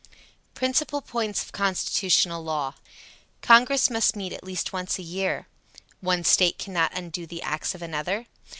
[0.55, 2.73] PRINCIPAL POINTS OF CONSTITUTIONAL LAW.
[3.43, 5.45] Congress must meet at least once a year.
[5.99, 8.25] One State cannot undo the acts of another.